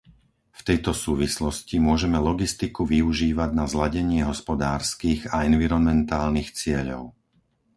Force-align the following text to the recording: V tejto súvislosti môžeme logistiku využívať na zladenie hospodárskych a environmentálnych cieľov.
V 0.49 0.61
tejto 0.69 0.91
súvislosti 1.03 1.75
môžeme 1.89 2.17
logistiku 2.29 2.81
využívať 2.95 3.49
na 3.59 3.65
zladenie 3.73 4.21
hospodárskych 4.31 5.21
a 5.35 5.45
environmentálnych 5.49 6.49
cieľov. 6.59 7.03